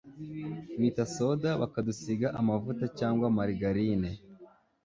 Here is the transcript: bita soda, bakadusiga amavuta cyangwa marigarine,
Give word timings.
bita 0.79 1.03
soda, 1.15 1.49
bakadusiga 1.61 2.27
amavuta 2.39 2.85
cyangwa 2.99 3.25
marigarine, 3.37 4.09